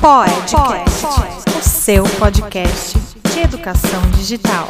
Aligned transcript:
Podcast, 0.00 1.04
o 1.58 1.62
seu 1.62 2.04
podcast 2.18 2.98
de 3.34 3.40
educação 3.40 4.00
digital. 4.12 4.66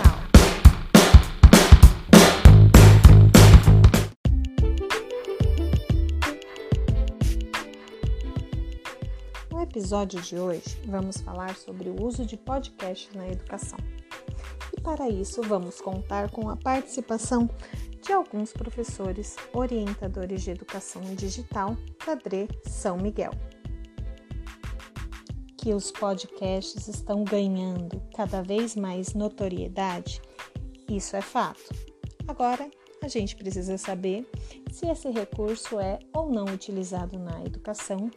No 9.52 9.62
episódio 9.62 10.20
de 10.20 10.36
hoje, 10.36 10.77
vamos 10.86 11.20
falar 11.20 11.54
sobre 11.54 11.88
o 11.88 12.02
uso 12.02 12.26
de 12.26 12.36
podcast 12.36 13.16
na 13.16 13.28
educação. 13.28 13.78
E 14.76 14.80
para 14.80 15.08
isso, 15.08 15.42
vamos 15.42 15.80
contar 15.80 16.28
com 16.32 16.50
a 16.50 16.56
participação 16.56 17.48
de 18.02 18.12
alguns 18.12 18.52
professores 18.52 19.36
orientadores 19.52 20.42
de 20.42 20.50
educação 20.50 21.02
digital 21.14 21.76
da 22.04 22.16
DRE 22.16 22.48
São 22.64 22.96
Miguel. 22.96 23.30
Que 25.63 25.75
os 25.75 25.93
podcasts 25.93 26.89
estão 26.89 27.23
ganhando 27.23 28.03
cada 28.17 28.43
vez 28.43 28.75
mais 28.75 29.13
notoriedade, 29.13 30.23
isso 30.89 31.14
é 31.14 31.21
fato. 31.21 31.75
Agora, 32.27 32.70
a 33.03 33.09
gente 33.09 33.36
precisa 33.36 33.77
saber 33.77 34.27
se 34.73 34.86
esse 34.86 35.11
recurso 35.11 35.78
é 35.78 35.98
ou 36.14 36.31
não 36.31 36.47
utilizado 36.47 37.19
na 37.19 37.45
educação 37.45 38.11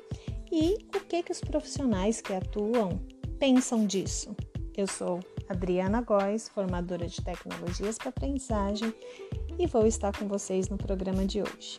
e 0.50 0.78
o 0.96 1.02
que, 1.02 1.22
que 1.22 1.34
os 1.34 1.42
profissionais 1.42 2.22
que 2.22 2.32
atuam 2.32 3.02
pensam 3.38 3.86
disso. 3.86 4.34
Eu 4.78 4.88
sou 4.88 5.20
Adriana 5.50 6.02
Góes, 6.02 6.48
formadora 6.48 7.08
de 7.08 7.22
tecnologias 7.22 7.98
para 7.98 8.08
aprendizagem, 8.08 8.94
e 9.60 9.68
vou 9.68 9.86
estar 9.86 10.18
com 10.18 10.30
vocês 10.30 10.70
no 10.70 10.78
programa 10.78 11.26
de 11.26 11.42
hoje. 11.42 11.78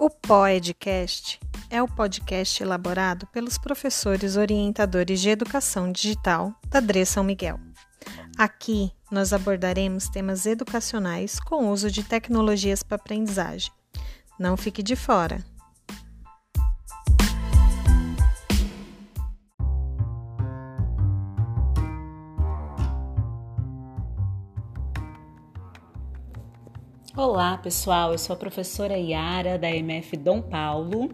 O 0.00 0.08
Poedcast 0.08 1.40
é 1.68 1.82
o 1.82 1.88
podcast 1.88 2.62
elaborado 2.62 3.26
pelos 3.32 3.58
professores 3.58 4.36
orientadores 4.36 5.20
de 5.20 5.28
educação 5.28 5.90
digital 5.90 6.54
da 6.68 6.78
DRE 6.78 7.04
São 7.04 7.24
Miguel. 7.24 7.58
Aqui 8.38 8.92
nós 9.10 9.32
abordaremos 9.32 10.08
temas 10.08 10.46
educacionais 10.46 11.40
com 11.40 11.68
uso 11.68 11.90
de 11.90 12.04
tecnologias 12.04 12.80
para 12.80 12.94
aprendizagem. 12.94 13.72
Não 14.38 14.56
fique 14.56 14.84
de 14.84 14.94
fora! 14.94 15.44
Olá, 27.18 27.58
pessoal. 27.58 28.12
Eu 28.12 28.18
sou 28.18 28.34
a 28.34 28.36
professora 28.36 28.96
Yara 28.96 29.58
da 29.58 29.68
MF 29.68 30.16
Dom 30.16 30.40
Paulo 30.40 31.10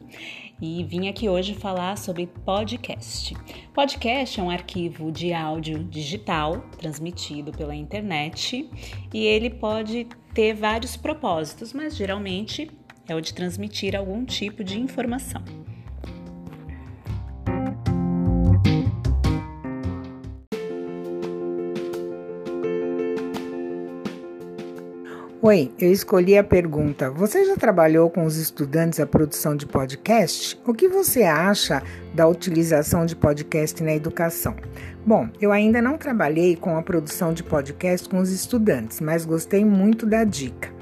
e 0.60 0.84
vim 0.84 1.08
aqui 1.08 1.30
hoje 1.30 1.54
falar 1.54 1.96
sobre 1.96 2.26
podcast. 2.26 3.34
Podcast 3.72 4.38
é 4.38 4.42
um 4.42 4.50
arquivo 4.50 5.10
de 5.10 5.32
áudio 5.32 5.82
digital 5.82 6.62
transmitido 6.76 7.52
pela 7.52 7.74
internet 7.74 8.68
e 9.14 9.24
ele 9.24 9.48
pode 9.48 10.06
ter 10.34 10.52
vários 10.52 10.94
propósitos, 10.94 11.72
mas 11.72 11.96
geralmente 11.96 12.70
é 13.08 13.14
o 13.14 13.20
de 13.22 13.32
transmitir 13.32 13.96
algum 13.96 14.26
tipo 14.26 14.62
de 14.62 14.78
informação. 14.78 15.42
Oi, 25.46 25.70
eu 25.78 25.92
escolhi 25.92 26.38
a 26.38 26.42
pergunta: 26.42 27.10
Você 27.10 27.44
já 27.44 27.54
trabalhou 27.54 28.08
com 28.08 28.24
os 28.24 28.38
estudantes 28.38 28.98
a 28.98 29.04
produção 29.04 29.54
de 29.54 29.66
podcast? 29.66 30.58
O 30.66 30.72
que 30.72 30.88
você 30.88 31.24
acha 31.24 31.82
da 32.14 32.26
utilização 32.26 33.04
de 33.04 33.14
podcast 33.14 33.82
na 33.82 33.92
educação? 33.92 34.56
Bom, 35.04 35.28
eu 35.42 35.52
ainda 35.52 35.82
não 35.82 35.98
trabalhei 35.98 36.56
com 36.56 36.78
a 36.78 36.82
produção 36.82 37.34
de 37.34 37.42
podcast 37.42 38.08
com 38.08 38.20
os 38.20 38.30
estudantes, 38.30 39.02
mas 39.02 39.26
gostei 39.26 39.66
muito 39.66 40.06
da 40.06 40.24
dica. 40.24 40.72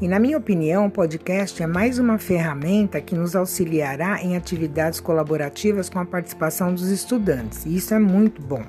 E 0.00 0.08
na 0.08 0.18
minha 0.18 0.38
opinião, 0.38 0.86
o 0.86 0.90
podcast 0.90 1.62
é 1.62 1.66
mais 1.66 1.98
uma 1.98 2.16
ferramenta 2.16 3.02
que 3.02 3.14
nos 3.14 3.36
auxiliará 3.36 4.22
em 4.22 4.38
atividades 4.38 5.00
colaborativas 5.00 5.90
com 5.90 5.98
a 5.98 6.06
participação 6.06 6.72
dos 6.72 6.88
estudantes. 6.88 7.66
E 7.66 7.76
isso 7.76 7.92
é 7.92 7.98
muito 7.98 8.40
bom. 8.40 8.64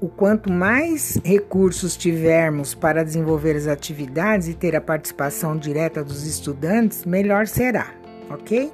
O 0.00 0.08
quanto 0.08 0.52
mais 0.52 1.18
recursos 1.24 1.96
tivermos 1.96 2.74
para 2.74 3.04
desenvolver 3.04 3.56
as 3.56 3.66
atividades 3.66 4.46
e 4.48 4.54
ter 4.54 4.76
a 4.76 4.80
participação 4.80 5.56
direta 5.56 6.04
dos 6.04 6.26
estudantes, 6.26 7.04
melhor 7.04 7.46
será, 7.46 7.92
ok? 8.30 8.72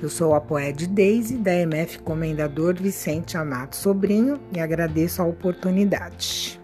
Eu 0.00 0.08
sou 0.08 0.34
a 0.34 0.40
Poed 0.40 0.86
Daisy, 0.86 1.38
da 1.38 1.54
MF 1.54 2.00
Comendador 2.00 2.74
Vicente 2.74 3.36
Amato 3.36 3.74
Sobrinho, 3.74 4.38
e 4.52 4.60
agradeço 4.60 5.22
a 5.22 5.24
oportunidade. 5.24 6.60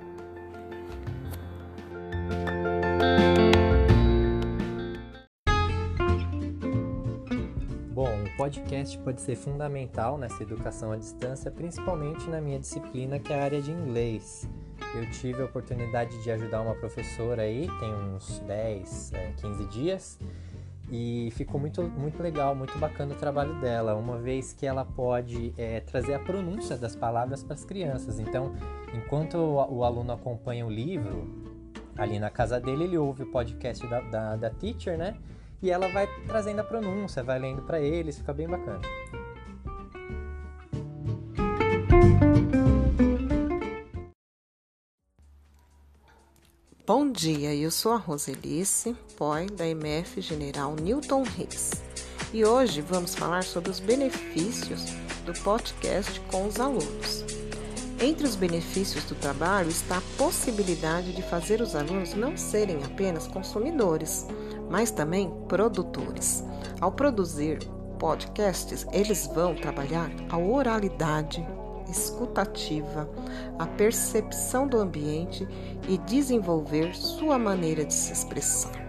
Bom, 7.94 8.08
o 8.24 8.36
podcast 8.38 8.96
pode 9.00 9.20
ser 9.20 9.36
fundamental 9.36 10.16
nessa 10.16 10.42
educação 10.42 10.92
à 10.92 10.96
distância, 10.96 11.50
principalmente 11.50 12.26
na 12.30 12.40
minha 12.40 12.58
disciplina, 12.58 13.18
que 13.18 13.30
é 13.30 13.38
a 13.38 13.44
área 13.44 13.60
de 13.60 13.70
inglês. 13.70 14.48
Eu 14.94 15.10
tive 15.10 15.42
a 15.42 15.44
oportunidade 15.44 16.16
de 16.22 16.30
ajudar 16.30 16.62
uma 16.62 16.74
professora 16.74 17.42
aí, 17.42 17.68
tem 17.80 17.94
uns 17.94 18.38
10, 18.46 19.12
15 19.42 19.64
dias, 19.66 20.18
e 20.90 21.30
ficou 21.32 21.60
muito, 21.60 21.82
muito 21.82 22.22
legal, 22.22 22.54
muito 22.54 22.78
bacana 22.78 23.12
o 23.12 23.18
trabalho 23.18 23.60
dela, 23.60 23.94
uma 23.94 24.16
vez 24.16 24.54
que 24.54 24.64
ela 24.64 24.86
pode 24.86 25.52
é, 25.58 25.80
trazer 25.80 26.14
a 26.14 26.18
pronúncia 26.18 26.78
das 26.78 26.96
palavras 26.96 27.44
para 27.44 27.52
as 27.52 27.64
crianças. 27.66 28.18
Então, 28.18 28.54
enquanto 28.94 29.34
o, 29.34 29.80
o, 29.80 29.84
aluno 29.84 30.12
acompanha 30.12 30.64
o 30.64 30.70
livro, 30.70 31.28
ali 31.98 32.18
na 32.18 32.30
casa 32.30 32.58
dele, 32.58 32.84
ele 32.84 32.96
ouve 32.96 33.24
o 33.24 33.26
podcast 33.26 33.86
da, 33.86 34.00
da, 34.00 34.36
da 34.36 34.48
teacher, 34.48 34.96
né? 34.96 35.14
E 35.62 35.70
ela 35.70 35.88
vai 35.88 36.08
trazendo 36.26 36.60
a 36.60 36.64
pronúncia, 36.64 37.22
vai 37.22 37.38
lendo 37.38 37.62
para 37.62 37.80
eles, 37.80 38.18
fica 38.18 38.32
bem 38.32 38.48
bacana. 38.48 38.80
Bom 46.84 47.10
dia, 47.10 47.54
eu 47.54 47.70
sou 47.70 47.92
a 47.92 47.96
Roselice 47.96 48.94
Poi, 49.16 49.46
da 49.46 49.66
MF 49.66 50.20
General 50.20 50.74
Newton 50.74 51.22
Reis. 51.22 51.70
E 52.32 52.44
hoje 52.44 52.80
vamos 52.80 53.14
falar 53.14 53.44
sobre 53.44 53.70
os 53.70 53.78
benefícios 53.78 54.86
do 55.24 55.32
podcast 55.44 56.18
com 56.22 56.48
os 56.48 56.58
alunos. 56.58 57.31
Entre 58.02 58.26
os 58.26 58.34
benefícios 58.34 59.04
do 59.04 59.14
trabalho 59.14 59.68
está 59.68 59.98
a 59.98 60.02
possibilidade 60.18 61.12
de 61.12 61.22
fazer 61.22 61.60
os 61.60 61.76
alunos 61.76 62.14
não 62.14 62.36
serem 62.36 62.82
apenas 62.82 63.28
consumidores, 63.28 64.26
mas 64.68 64.90
também 64.90 65.32
produtores. 65.46 66.42
Ao 66.80 66.90
produzir 66.90 67.60
podcasts, 68.00 68.84
eles 68.92 69.30
vão 69.32 69.54
trabalhar 69.54 70.10
a 70.28 70.36
oralidade 70.36 71.46
escutativa, 71.88 73.08
a 73.56 73.66
percepção 73.66 74.66
do 74.66 74.78
ambiente 74.78 75.46
e 75.88 75.96
desenvolver 75.98 76.96
sua 76.96 77.38
maneira 77.38 77.84
de 77.84 77.94
se 77.94 78.12
expressar. 78.12 78.81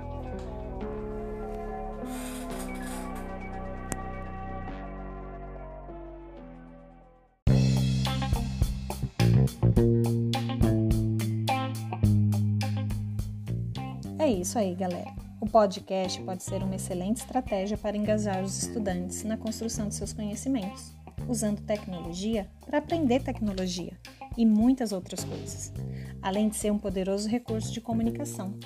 É 14.23 14.31
isso 14.31 14.57
aí, 14.57 14.73
galera. 14.73 15.13
O 15.41 15.45
podcast 15.45 16.21
pode 16.21 16.43
ser 16.43 16.63
uma 16.63 16.77
excelente 16.77 17.17
estratégia 17.17 17.77
para 17.77 17.97
engajar 17.97 18.41
os 18.41 18.63
estudantes 18.63 19.21
na 19.25 19.35
construção 19.35 19.89
de 19.89 19.95
seus 19.95 20.13
conhecimentos, 20.13 20.93
usando 21.27 21.59
tecnologia 21.59 22.49
para 22.65 22.77
aprender 22.77 23.21
tecnologia 23.21 23.99
e 24.37 24.45
muitas 24.45 24.93
outras 24.93 25.25
coisas, 25.25 25.73
além 26.21 26.47
de 26.47 26.55
ser 26.55 26.71
um 26.71 26.79
poderoso 26.79 27.27
recurso 27.27 27.73
de 27.73 27.81
comunicação, 27.81 28.57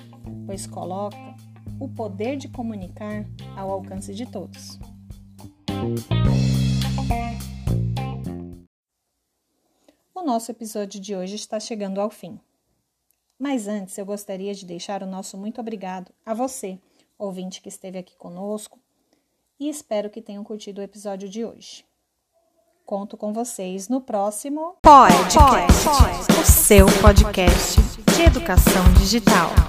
pois 0.46 0.64
coloca 0.64 1.34
o 1.80 1.88
poder 1.88 2.36
de 2.36 2.46
comunicar 2.46 3.26
ao 3.56 3.72
alcance 3.72 4.14
de 4.14 4.26
todos. 4.26 4.78
O 10.14 10.22
nosso 10.22 10.52
episódio 10.52 11.00
de 11.00 11.16
hoje 11.16 11.34
está 11.34 11.58
chegando 11.58 12.00
ao 12.00 12.10
fim. 12.10 12.38
Mas 13.38 13.68
antes, 13.68 13.96
eu 13.96 14.04
gostaria 14.04 14.52
de 14.52 14.66
deixar 14.66 15.02
o 15.02 15.06
nosso 15.06 15.36
muito 15.36 15.60
obrigado 15.60 16.12
a 16.26 16.34
você, 16.34 16.78
ouvinte 17.16 17.60
que 17.60 17.68
esteve 17.68 17.98
aqui 17.98 18.16
conosco, 18.16 18.78
e 19.60 19.68
espero 19.68 20.10
que 20.10 20.22
tenham 20.22 20.42
curtido 20.42 20.80
o 20.80 20.84
episódio 20.84 21.28
de 21.28 21.44
hoje. 21.44 21.84
Conto 22.84 23.16
com 23.16 23.32
vocês 23.32 23.88
no 23.88 24.00
próximo 24.00 24.76
Podcast, 24.80 25.38
Podcast. 25.84 26.50
seu 26.50 26.86
podcast 27.00 27.80
de 28.16 28.22
educação 28.22 28.92
digital. 28.94 29.67